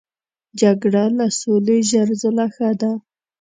جګړه 0.61 1.03
له 1.17 1.27
سولې 1.39 1.77
زر 1.89 2.07
ځله 2.21 2.45
ښه 2.55 2.69
ده. 2.79 2.91